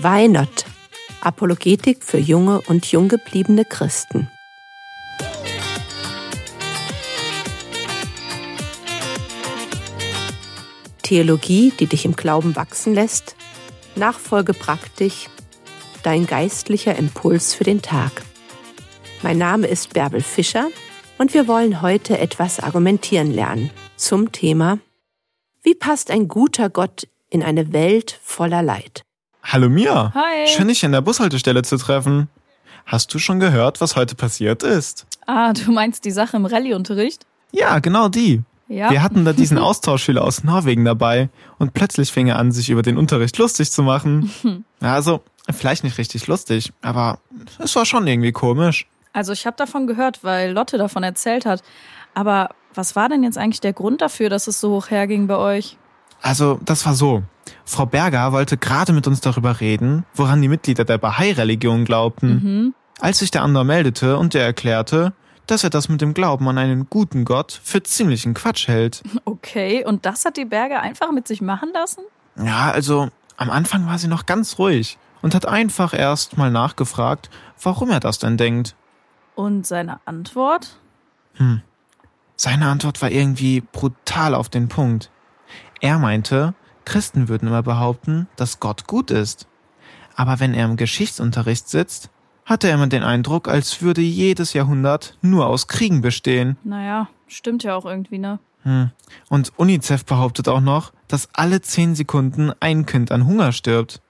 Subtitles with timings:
[0.00, 0.64] Why Not?
[1.22, 4.30] Apologetik für junge und jung gebliebene Christen.
[11.02, 13.34] Theologie, die dich im Glauben wachsen lässt,
[13.96, 15.26] Nachfolge praktisch,
[16.04, 18.22] dein geistlicher Impuls für den Tag.
[19.22, 20.68] Mein Name ist Bärbel Fischer
[21.18, 24.78] und wir wollen heute etwas argumentieren lernen zum Thema
[25.64, 29.02] Wie passt ein guter Gott in eine Welt voller Leid?
[29.50, 30.12] Hallo Mia.
[30.14, 30.46] Hi.
[30.46, 32.28] Schön, dich an der Bushaltestelle zu treffen.
[32.84, 35.06] Hast du schon gehört, was heute passiert ist?
[35.26, 37.24] Ah, du meinst die Sache im Rallye-Unterricht?
[37.52, 38.42] Ja, genau die.
[38.68, 38.90] Ja.
[38.90, 42.82] Wir hatten da diesen Austauschschüler aus Norwegen dabei und plötzlich fing er an, sich über
[42.82, 44.30] den Unterricht lustig zu machen.
[44.80, 47.18] Also, vielleicht nicht richtig lustig, aber
[47.58, 48.86] es war schon irgendwie komisch.
[49.14, 51.62] Also ich habe davon gehört, weil Lotte davon erzählt hat.
[52.14, 55.36] Aber was war denn jetzt eigentlich der Grund dafür, dass es so hoch herging bei
[55.36, 55.78] euch?
[56.22, 57.22] Also, das war so.
[57.64, 62.28] Frau Berger wollte gerade mit uns darüber reden, woran die Mitglieder der Bahai-Religion glaubten.
[62.28, 62.74] Mhm.
[63.00, 65.12] Als sich der andere meldete und der erklärte,
[65.46, 69.02] dass er das mit dem Glauben an einen guten Gott für ziemlichen Quatsch hält.
[69.24, 72.02] Okay, und das hat die Berge einfach mit sich machen lassen?
[72.36, 77.30] Ja, also am Anfang war sie noch ganz ruhig und hat einfach erst mal nachgefragt,
[77.62, 78.74] warum er das denn denkt.
[79.36, 80.76] Und seine Antwort?
[82.36, 85.10] Seine Antwort war irgendwie brutal auf den Punkt.
[85.80, 89.46] Er meinte, Christen würden immer behaupten, dass Gott gut ist.
[90.16, 92.10] Aber wenn er im Geschichtsunterricht sitzt,
[92.44, 96.56] hatte er immer den Eindruck, als würde jedes Jahrhundert nur aus Kriegen bestehen.
[96.64, 98.38] Naja, stimmt ja auch irgendwie, ne?
[98.62, 98.90] Hm.
[99.28, 104.00] Und UNICEF behauptet auch noch, dass alle zehn Sekunden ein Kind an Hunger stirbt.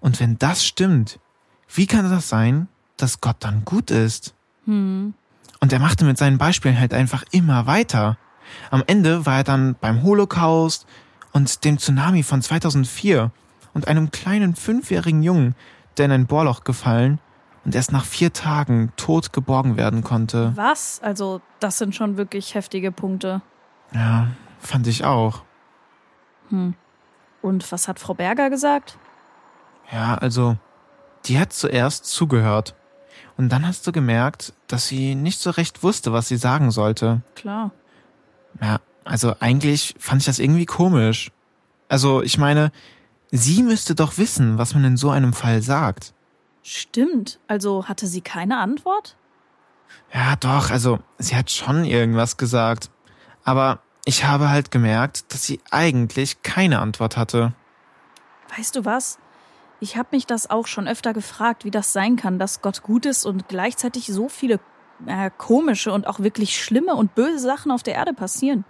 [0.00, 1.20] Und wenn das stimmt,
[1.72, 4.34] wie kann das sein, dass Gott dann gut ist?
[4.64, 5.14] Hm.
[5.60, 8.18] Und er machte mit seinen Beispielen halt einfach immer weiter.
[8.70, 10.86] Am Ende war er dann beim Holocaust
[11.32, 13.30] und dem Tsunami von 2004
[13.74, 15.54] und einem kleinen fünfjährigen Jungen,
[15.96, 17.20] der in ein Bohrloch gefallen
[17.64, 20.52] und erst nach vier Tagen tot geborgen werden konnte.
[20.56, 21.00] Was?
[21.02, 23.42] Also, das sind schon wirklich heftige Punkte.
[23.92, 24.28] Ja,
[24.60, 25.42] fand ich auch.
[26.48, 26.74] Hm.
[27.42, 28.98] Und was hat Frau Berger gesagt?
[29.92, 30.56] Ja, also,
[31.26, 32.74] die hat zuerst zugehört.
[33.36, 37.22] Und dann hast du gemerkt, dass sie nicht so recht wusste, was sie sagen sollte.
[37.34, 37.70] Klar.
[38.60, 41.30] Ja, also eigentlich fand ich das irgendwie komisch.
[41.88, 42.70] Also, ich meine,
[43.30, 46.14] sie müsste doch wissen, was man in so einem Fall sagt.
[46.62, 47.40] Stimmt.
[47.48, 49.16] Also hatte sie keine Antwort?
[50.12, 52.90] Ja, doch, also, sie hat schon irgendwas gesagt.
[53.44, 57.52] Aber ich habe halt gemerkt, dass sie eigentlich keine Antwort hatte.
[58.56, 59.18] Weißt du was?
[59.80, 63.06] Ich habe mich das auch schon öfter gefragt, wie das sein kann, dass Gott gut
[63.06, 64.60] ist und gleichzeitig so viele
[65.06, 68.64] äh, komische und auch wirklich schlimme und böse Sachen auf der Erde passieren.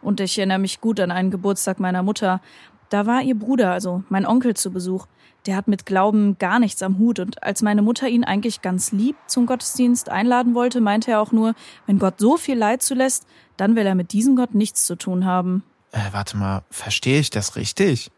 [0.00, 2.40] Und ich erinnere mich gut an einen Geburtstag meiner Mutter.
[2.88, 5.06] Da war ihr Bruder, also mein Onkel, zu Besuch.
[5.46, 7.18] Der hat mit Glauben gar nichts am Hut.
[7.18, 11.32] Und als meine Mutter ihn eigentlich ganz lieb zum Gottesdienst einladen wollte, meinte er auch
[11.32, 11.54] nur,
[11.86, 13.26] wenn Gott so viel Leid zulässt,
[13.56, 15.64] dann will er mit diesem Gott nichts zu tun haben.
[15.92, 18.10] Äh, warte mal, verstehe ich das richtig?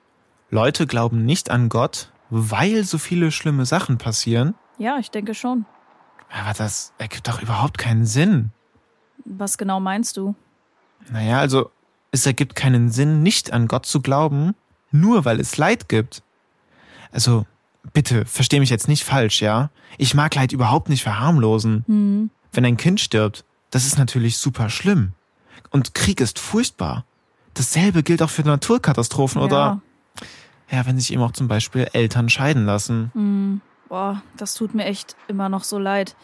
[0.50, 4.54] Leute glauben nicht an Gott, weil so viele schlimme Sachen passieren?
[4.78, 5.66] Ja, ich denke schon.
[6.30, 8.52] Aber das ergibt doch überhaupt keinen Sinn.
[9.24, 10.34] Was genau meinst du?
[11.10, 11.70] Naja, also
[12.12, 14.54] es ergibt keinen Sinn, nicht an Gott zu glauben,
[14.90, 16.22] nur weil es Leid gibt.
[17.12, 17.46] Also,
[17.92, 19.70] bitte, versteh mich jetzt nicht falsch, ja?
[19.98, 21.84] Ich mag Leid überhaupt nicht verharmlosen.
[21.86, 22.30] Hm.
[22.52, 25.12] Wenn ein Kind stirbt, das ist natürlich super schlimm.
[25.70, 27.04] Und Krieg ist furchtbar.
[27.54, 29.80] Dasselbe gilt auch für Naturkatastrophen oder,
[30.70, 33.10] ja, wenn sich eben auch zum Beispiel Eltern scheiden lassen.
[33.14, 33.60] Hm.
[33.90, 36.14] Boah, das tut mir echt immer noch so leid.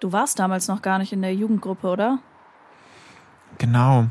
[0.00, 2.18] Du warst damals noch gar nicht in der Jugendgruppe, oder?
[3.58, 4.06] Genau.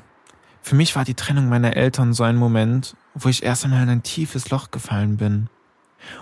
[0.62, 3.90] Für mich war die Trennung meiner Eltern so ein Moment, wo ich erst einmal in
[3.90, 5.50] ein tiefes Loch gefallen bin.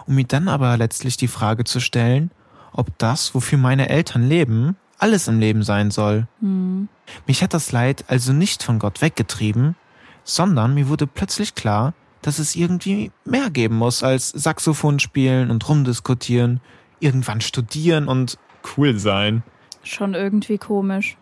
[0.05, 2.31] Um mir dann aber letztlich die Frage zu stellen,
[2.71, 6.25] ob das, wofür meine Eltern leben, alles im Leben sein soll.
[6.39, 6.87] Hm.
[7.25, 9.75] Mich hat das Leid also nicht von Gott weggetrieben,
[10.23, 11.93] sondern mir wurde plötzlich klar,
[12.27, 16.59] dass es irgendwie mehr geben muss als Saxophon spielen und rumdiskutieren,
[16.99, 18.37] irgendwann studieren und
[18.75, 19.43] cool sein.
[19.81, 21.15] Schon irgendwie komisch.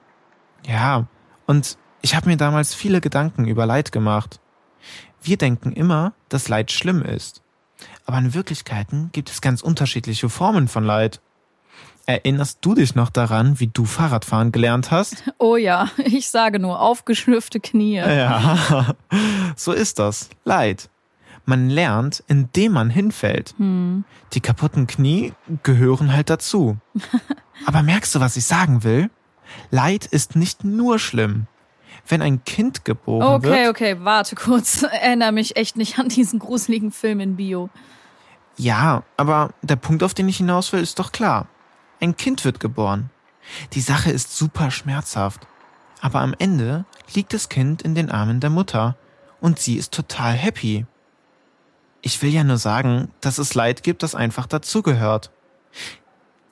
[0.65, 1.05] Ja,
[1.45, 4.39] und ich habe mir damals viele Gedanken über Leid gemacht.
[5.21, 7.43] Wir denken immer, dass Leid schlimm ist.
[8.07, 11.21] Aber in Wirklichkeiten gibt es ganz unterschiedliche Formen von Leid.
[12.07, 15.23] Erinnerst du dich noch daran, wie du Fahrradfahren gelernt hast?
[15.37, 17.97] Oh ja, ich sage nur aufgeschürfte Knie.
[17.97, 18.95] Ja,
[19.55, 20.31] so ist das.
[20.45, 20.89] Leid.
[21.45, 23.53] Man lernt, indem man hinfällt.
[23.57, 24.03] Hm.
[24.33, 25.33] Die kaputten Knie
[25.63, 26.77] gehören halt dazu.
[27.65, 29.09] Aber merkst du, was ich sagen will?
[29.69, 31.47] Leid ist nicht nur schlimm.
[32.07, 33.53] Wenn ein Kind geboren wird.
[33.53, 34.83] Okay, okay, warte kurz.
[35.01, 37.69] Erinnere mich echt nicht an diesen gruseligen Film in Bio.
[38.57, 41.47] Ja, aber der Punkt, auf den ich hinaus will, ist doch klar.
[41.99, 43.09] Ein Kind wird geboren.
[43.73, 45.47] Die Sache ist super schmerzhaft.
[46.01, 48.95] Aber am Ende liegt das Kind in den Armen der Mutter
[49.41, 50.85] und sie ist total happy.
[52.05, 55.31] Ich will ja nur sagen, dass es Leid gibt, das einfach dazugehört.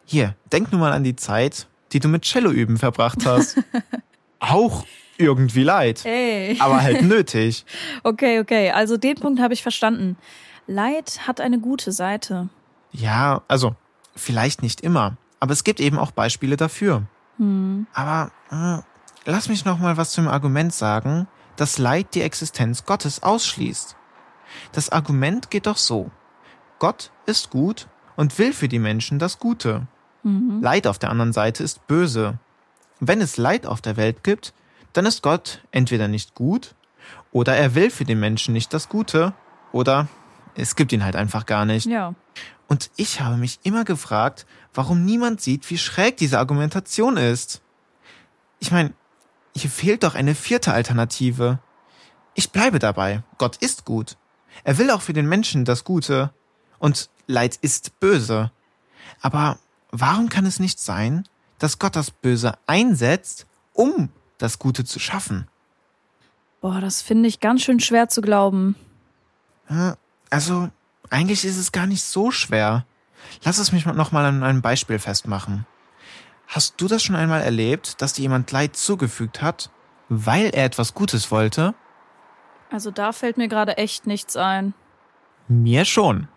[0.04, 3.60] Hier, denk nur mal an die Zeit, die du mit Cello üben verbracht hast.
[4.40, 4.84] Auch
[5.20, 6.04] irgendwie Leid.
[6.06, 6.58] Ey.
[6.60, 7.66] Aber halt nötig.
[8.04, 8.72] Okay, okay.
[8.72, 10.18] Also den Punkt habe ich verstanden.
[10.66, 12.50] Leid hat eine gute Seite.
[12.92, 13.76] Ja, also
[14.16, 17.04] vielleicht nicht immer, aber es gibt eben auch Beispiele dafür.
[17.38, 17.86] Hm.
[17.94, 18.82] Aber äh,
[19.30, 21.28] lass mich noch mal was zum Argument sagen,
[21.58, 23.98] dass Leid die Existenz Gottes ausschließt.
[24.72, 26.12] Das Argument geht doch so.
[26.80, 29.88] Gott ist gut und will für die Menschen das Gute.
[30.24, 30.62] Mhm.
[30.62, 32.40] Leid auf der anderen Seite ist böse.
[33.00, 34.54] Wenn es Leid auf der Welt gibt,
[34.94, 36.76] dann ist Gott entweder nicht gut
[37.32, 39.34] oder er will für den Menschen nicht das Gute
[39.72, 40.08] oder
[40.56, 41.88] es gibt ihn halt einfach gar nicht.
[41.88, 42.14] Ja.
[42.68, 47.62] Und ich habe mich immer gefragt, warum niemand sieht, wie schräg diese Argumentation ist.
[48.60, 48.94] Ich meine,
[49.56, 51.60] hier fehlt doch eine vierte Alternative.
[52.34, 53.24] Ich bleibe dabei.
[53.38, 54.18] Gott ist gut.
[54.64, 56.34] Er will auch für den Menschen das Gute.
[56.80, 58.52] Und Leid ist böse.
[59.22, 59.58] Aber
[59.92, 61.28] warum kann es nicht sein,
[61.60, 65.48] dass Gott das Böse einsetzt, um das Gute zu schaffen?
[66.62, 68.76] Boah, das finde ich ganz schön schwer zu glauben.
[70.30, 70.70] Also,
[71.10, 72.86] eigentlich ist es gar nicht so schwer.
[73.44, 75.66] Lass es mich noch mal an einem Beispiel festmachen.
[76.48, 79.72] Hast du das schon einmal erlebt, dass dir jemand Leid zugefügt hat,
[80.10, 81.74] weil er etwas Gutes wollte?
[82.74, 84.74] Also da fällt mir gerade echt nichts ein.
[85.48, 86.28] Mir schon.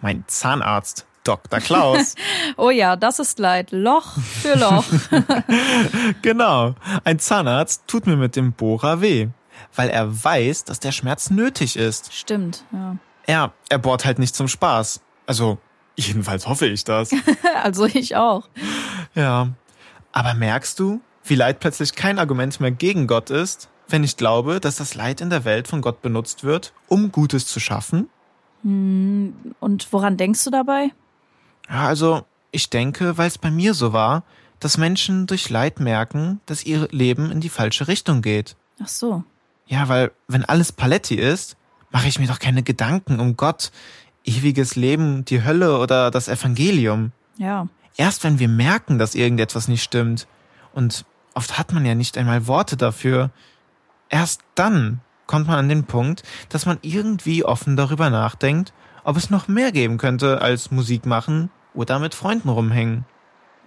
[0.00, 1.60] Mein Zahnarzt, Dr.
[1.60, 2.16] Klaus.
[2.56, 3.70] Oh ja, das ist Leid.
[3.70, 4.84] Loch für Loch.
[6.22, 6.74] genau.
[7.04, 9.28] Ein Zahnarzt tut mir mit dem Bohrer weh,
[9.74, 12.12] weil er weiß, dass der Schmerz nötig ist.
[12.12, 12.96] Stimmt, ja.
[13.28, 15.02] Ja, er bohrt halt nicht zum Spaß.
[15.26, 15.58] Also,
[15.96, 17.10] jedenfalls hoffe ich das.
[17.62, 18.48] Also ich auch.
[19.14, 19.50] Ja.
[20.12, 24.60] Aber merkst du, wie Leid plötzlich kein Argument mehr gegen Gott ist, wenn ich glaube,
[24.60, 28.08] dass das Leid in der Welt von Gott benutzt wird, um Gutes zu schaffen?
[28.62, 30.90] Und woran denkst du dabei?
[31.68, 34.24] Ja, also, ich denke, weil es bei mir so war,
[34.60, 38.56] dass Menschen durch Leid merken, dass ihr Leben in die falsche Richtung geht.
[38.82, 39.24] Ach so.
[39.66, 41.56] Ja, weil wenn alles Paletti ist,
[41.90, 43.70] mache ich mir doch keine Gedanken um Gott,
[44.24, 47.12] ewiges Leben, die Hölle oder das Evangelium.
[47.36, 47.68] Ja.
[47.96, 50.26] Erst wenn wir merken, dass irgendetwas nicht stimmt,
[50.72, 51.04] und
[51.34, 53.30] oft hat man ja nicht einmal Worte dafür,
[54.08, 58.72] erst dann kommt man an den Punkt, dass man irgendwie offen darüber nachdenkt,
[59.04, 63.04] ob es noch mehr geben könnte als Musik machen oder mit Freunden rumhängen.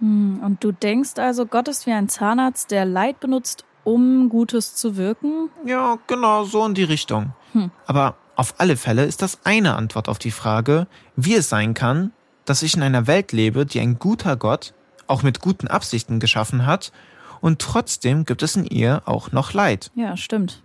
[0.00, 4.74] Hm, Und du denkst also, Gott ist wie ein Zahnarzt, der Leid benutzt, um Gutes
[4.74, 5.50] zu wirken?
[5.64, 7.32] Ja, genau, so in die Richtung.
[7.52, 7.70] Hm.
[7.86, 12.12] Aber auf alle Fälle ist das eine Antwort auf die Frage, wie es sein kann,
[12.44, 14.72] dass ich in einer Welt lebe, die ein guter Gott
[15.06, 16.92] auch mit guten Absichten geschaffen hat,
[17.40, 19.90] und trotzdem gibt es in ihr auch noch Leid.
[19.94, 20.62] Ja, stimmt.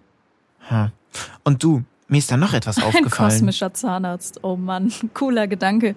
[1.44, 3.31] Und du, mir ist da noch etwas Ein aufgefallen.
[3.31, 4.44] kosmischer Zahnarzt.
[4.44, 5.95] Oh Mann, cooler Gedanke.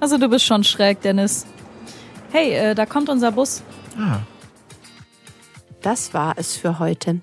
[0.00, 1.46] Also du bist schon schräg, Dennis.
[2.30, 3.62] Hey, äh, da kommt unser Bus.
[3.98, 4.20] Ah,
[5.82, 7.20] Das war es für heute.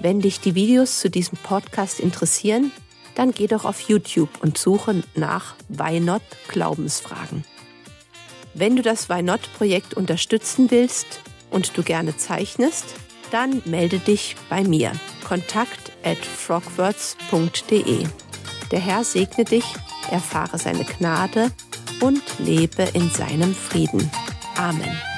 [0.00, 2.72] Wenn dich die Videos zu diesem Podcast interessieren,
[3.14, 7.44] dann geh doch auf YouTube und suche nach Why Not Glaubensfragen.
[8.54, 11.20] Wenn du das Why Not Projekt unterstützen willst
[11.54, 12.84] und du gerne zeichnest,
[13.30, 14.92] dann melde dich bei mir.
[15.26, 18.06] Kontakt at frogwords.de.
[18.70, 19.64] Der Herr segne dich,
[20.10, 21.50] erfahre seine Gnade
[22.00, 24.10] und lebe in seinem Frieden.
[24.56, 25.13] Amen.